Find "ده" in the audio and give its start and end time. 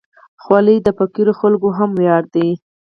2.33-2.47